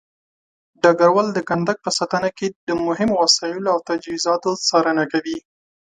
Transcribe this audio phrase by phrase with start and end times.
[0.81, 5.37] ډګروال د کندک په ساتنه کې د مهمو وسایلو او تجهيزاتو څارنه کوي.